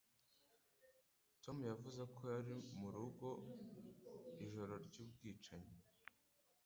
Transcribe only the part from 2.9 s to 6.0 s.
rugo mu ijoro ry’ubwicanyi